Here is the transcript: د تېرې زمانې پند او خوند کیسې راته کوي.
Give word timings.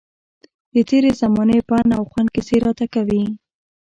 د 0.73 0.75
تېرې 0.89 1.11
زمانې 1.21 1.59
پند 1.69 1.89
او 1.97 2.03
خوند 2.09 2.29
کیسې 2.35 2.57
راته 2.65 2.85
کوي. 2.93 3.23